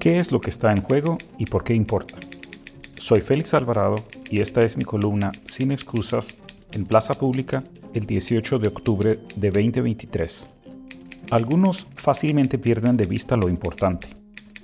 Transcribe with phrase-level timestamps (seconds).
[0.00, 2.14] ¿Qué es lo que está en juego y por qué importa?
[2.94, 3.96] Soy Félix Alvarado
[4.30, 6.36] y esta es mi columna Sin excusas
[6.72, 10.46] en Plaza Pública el 18 de octubre de 2023.
[11.32, 14.06] Algunos fácilmente pierden de vista lo importante.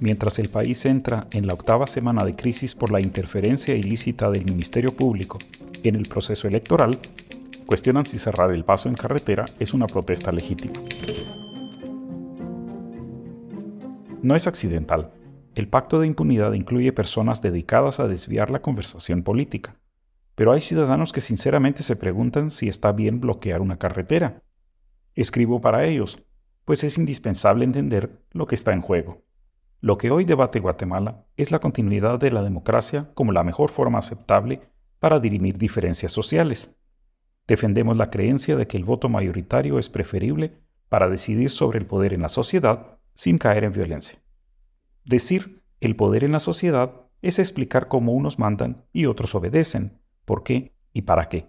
[0.00, 4.44] Mientras el país entra en la octava semana de crisis por la interferencia ilícita del
[4.46, 5.38] Ministerio Público
[5.84, 6.98] en el proceso electoral,
[7.66, 10.74] cuestionan si cerrar el paso en carretera es una protesta legítima.
[14.22, 15.12] No es accidental.
[15.54, 19.76] El pacto de impunidad incluye personas dedicadas a desviar la conversación política.
[20.36, 24.42] Pero hay ciudadanos que sinceramente se preguntan si está bien bloquear una carretera.
[25.16, 26.22] Escribo para ellos,
[26.64, 29.24] pues es indispensable entender lo que está en juego.
[29.80, 33.98] Lo que hoy debate Guatemala es la continuidad de la democracia como la mejor forma
[33.98, 34.60] aceptable
[35.00, 36.78] para dirimir diferencias sociales.
[37.48, 42.12] Defendemos la creencia de que el voto mayoritario es preferible para decidir sobre el poder
[42.12, 44.20] en la sociedad sin caer en violencia.
[45.10, 50.44] Decir el poder en la sociedad es explicar cómo unos mandan y otros obedecen, por
[50.44, 51.48] qué y para qué.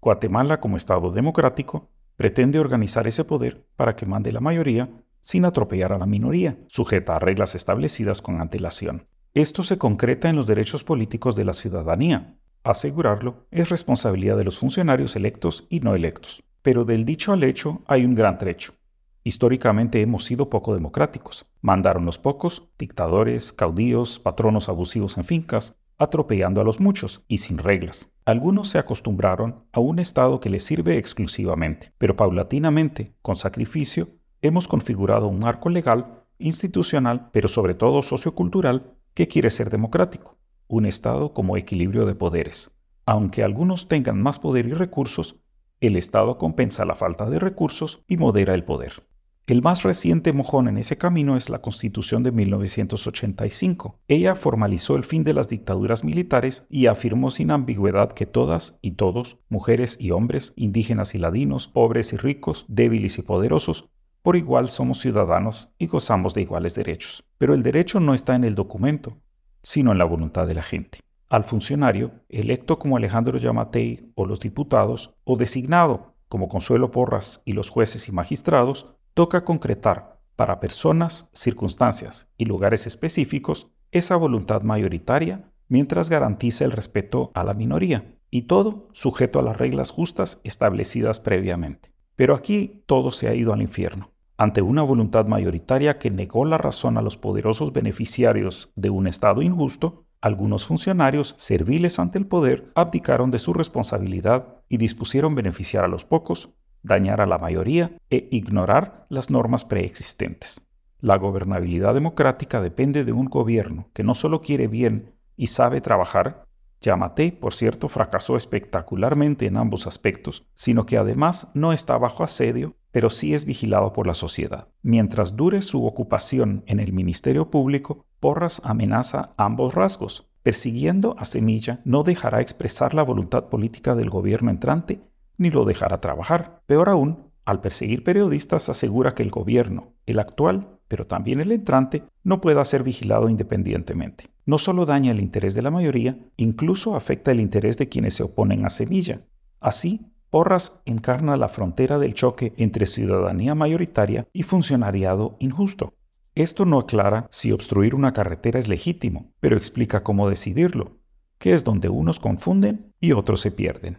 [0.00, 4.88] Guatemala, como Estado democrático, pretende organizar ese poder para que mande la mayoría
[5.20, 9.06] sin atropellar a la minoría, sujeta a reglas establecidas con antelación.
[9.34, 12.34] Esto se concreta en los derechos políticos de la ciudadanía.
[12.64, 16.42] Asegurarlo es responsabilidad de los funcionarios electos y no electos.
[16.62, 18.74] Pero del dicho al hecho hay un gran trecho.
[19.22, 21.46] Históricamente hemos sido poco democráticos.
[21.60, 27.58] Mandaron los pocos, dictadores, caudillos, patronos abusivos en fincas, atropellando a los muchos y sin
[27.58, 28.10] reglas.
[28.24, 34.08] Algunos se acostumbraron a un Estado que les sirve exclusivamente, pero paulatinamente, con sacrificio,
[34.40, 40.86] hemos configurado un marco legal, institucional, pero sobre todo sociocultural, que quiere ser democrático, un
[40.86, 42.74] Estado como equilibrio de poderes.
[43.04, 45.36] Aunque algunos tengan más poder y recursos,
[45.80, 49.02] el Estado compensa la falta de recursos y modera el poder.
[49.50, 53.98] El más reciente mojón en ese camino es la Constitución de 1985.
[54.06, 58.92] Ella formalizó el fin de las dictaduras militares y afirmó sin ambigüedad que todas y
[58.92, 63.88] todos, mujeres y hombres, indígenas y ladinos, pobres y ricos, débiles y poderosos,
[64.22, 67.24] por igual somos ciudadanos y gozamos de iguales derechos.
[67.36, 69.16] Pero el derecho no está en el documento,
[69.64, 71.00] sino en la voluntad de la gente.
[71.28, 77.54] Al funcionario, electo como Alejandro Yamatei o los diputados, o designado como Consuelo Porras y
[77.54, 85.52] los jueces y magistrados, toca concretar para personas, circunstancias y lugares específicos esa voluntad mayoritaria
[85.68, 91.20] mientras garantiza el respeto a la minoría, y todo sujeto a las reglas justas establecidas
[91.20, 91.92] previamente.
[92.16, 94.10] Pero aquí todo se ha ido al infierno.
[94.38, 99.42] Ante una voluntad mayoritaria que negó la razón a los poderosos beneficiarios de un Estado
[99.42, 105.88] injusto, algunos funcionarios, serviles ante el poder, abdicaron de su responsabilidad y dispusieron beneficiar a
[105.88, 110.66] los pocos dañar a la mayoría e ignorar las normas preexistentes.
[111.00, 116.44] La gobernabilidad democrática depende de un gobierno que no solo quiere bien y sabe trabajar,
[116.82, 122.74] Yamate, por cierto, fracasó espectacularmente en ambos aspectos, sino que además no está bajo asedio,
[122.90, 124.68] pero sí es vigilado por la sociedad.
[124.82, 130.28] Mientras dure su ocupación en el Ministerio Público, Porras amenaza ambos rasgos.
[130.42, 135.00] Persiguiendo a Semilla, no dejará expresar la voluntad política del gobierno entrante
[135.40, 136.60] ni lo dejará trabajar.
[136.66, 142.04] Peor aún, al perseguir periodistas asegura que el gobierno, el actual, pero también el entrante,
[142.22, 144.28] no pueda ser vigilado independientemente.
[144.44, 148.22] No solo daña el interés de la mayoría, incluso afecta el interés de quienes se
[148.22, 149.22] oponen a Semilla.
[149.60, 155.94] Así, Porras encarna la frontera del choque entre ciudadanía mayoritaria y funcionariado injusto.
[156.34, 160.98] Esto no aclara si obstruir una carretera es legítimo, pero explica cómo decidirlo,
[161.38, 163.98] que es donde unos confunden y otros se pierden.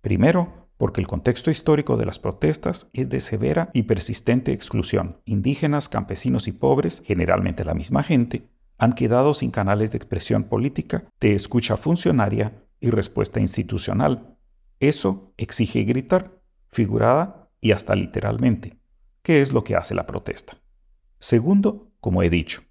[0.00, 5.20] Primero, porque el contexto histórico de las protestas es de severa y persistente exclusión.
[5.26, 11.04] Indígenas, campesinos y pobres, generalmente la misma gente, han quedado sin canales de expresión política,
[11.20, 14.38] de escucha funcionaria y respuesta institucional.
[14.78, 18.78] Eso exige gritar, figurada y hasta literalmente,
[19.22, 20.56] que es lo que hace la protesta.
[21.18, 22.62] Segundo, como he dicho,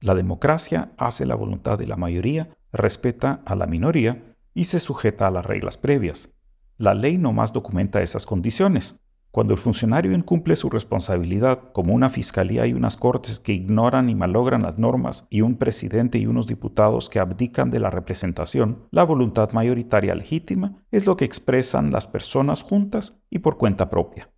[0.00, 5.26] la democracia hace la voluntad de la mayoría, respeta a la minoría y se sujeta
[5.26, 6.35] a las reglas previas.
[6.78, 9.00] La ley no más documenta esas condiciones.
[9.30, 14.14] Cuando el funcionario incumple su responsabilidad, como una fiscalía y unas cortes que ignoran y
[14.14, 19.04] malogran las normas, y un presidente y unos diputados que abdican de la representación, la
[19.04, 24.30] voluntad mayoritaria legítima es lo que expresan las personas juntas y por cuenta propia.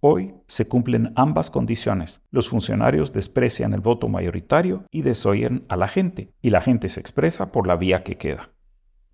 [0.00, 2.22] Hoy se cumplen ambas condiciones.
[2.30, 7.00] Los funcionarios desprecian el voto mayoritario y desoyen a la gente, y la gente se
[7.00, 8.50] expresa por la vía que queda.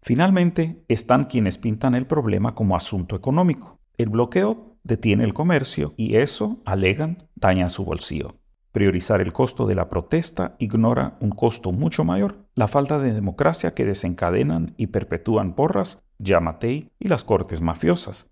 [0.04, 3.80] Finalmente, están quienes pintan el problema como asunto económico.
[3.96, 8.34] El bloqueo detiene el comercio y eso, alegan, daña su bolsillo.
[8.70, 13.72] Priorizar el costo de la protesta ignora un costo mucho mayor, la falta de democracia
[13.72, 18.30] que desencadenan y perpetúan Porras, Yamatei y las cortes mafiosas.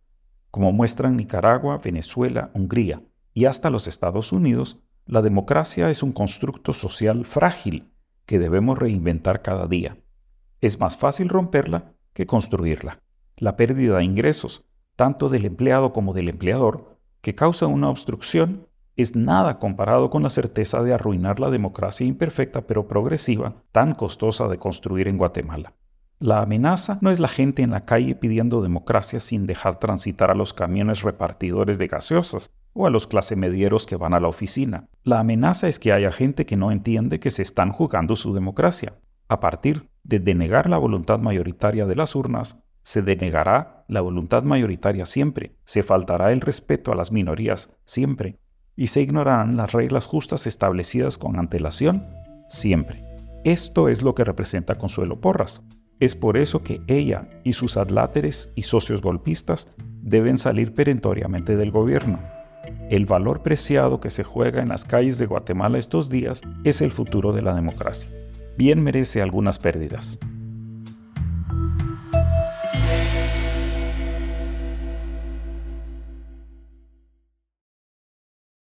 [0.51, 3.01] Como muestran Nicaragua, Venezuela, Hungría
[3.33, 7.95] y hasta los Estados Unidos, la democracia es un constructo social frágil
[8.27, 9.97] que debemos reinventar cada día.
[10.63, 13.01] Es más fácil romperla que construirla.
[13.37, 14.65] La pérdida de ingresos,
[14.95, 20.31] tanto del empleado como del empleador, que causa una obstrucción, es nada comparado con la
[20.31, 25.75] certeza de arruinar la democracia imperfecta pero progresiva, tan costosa de construir en Guatemala.
[26.21, 30.37] La amenaza no es la gente en la calle pidiendo democracia sin dejar transitar a
[30.37, 34.89] los camiones repartidores de gaseosas o a los clase medieros que van a la oficina.
[35.03, 38.95] La amenaza es que haya gente que no entiende que se están jugando su democracia.
[39.27, 45.07] A partir de denegar la voluntad mayoritaria de las urnas, se denegará la voluntad mayoritaria
[45.07, 48.39] siempre, se faltará el respeto a las minorías siempre,
[48.75, 52.07] y se ignorarán las reglas justas establecidas con antelación
[52.49, 53.05] siempre.
[53.45, 55.65] Esto es lo que representa Consuelo Porras.
[56.01, 61.71] Es por eso que ella y sus adláteres y socios golpistas deben salir perentoriamente del
[61.71, 62.21] gobierno.
[62.89, 66.91] El valor preciado que se juega en las calles de Guatemala estos días es el
[66.91, 68.11] futuro de la democracia.
[68.57, 70.19] Bien merece algunas pérdidas.